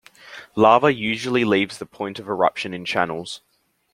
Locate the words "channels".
2.85-3.41